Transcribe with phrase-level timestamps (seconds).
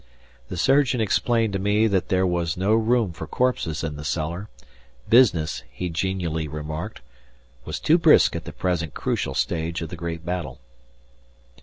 [0.47, 4.49] The surgeon explained to me that there was no room for corpses in the cellar;
[5.07, 7.01] business, he genially remarked,
[7.65, 10.57] was too brisk at the present crucial stage of the great battle.